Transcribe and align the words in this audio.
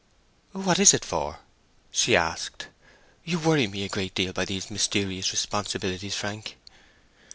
"What 0.53 0.79
is 0.79 0.95
it 0.95 1.05
for?" 1.05 1.41
she 1.91 2.15
asked. 2.15 2.69
"You 3.23 3.37
worry 3.37 3.67
me 3.67 3.83
a 3.83 3.87
great 3.89 4.15
deal 4.15 4.33
by 4.33 4.45
these 4.45 4.71
mysterious 4.71 5.31
responsibilities, 5.31 6.15
Frank." 6.15 6.57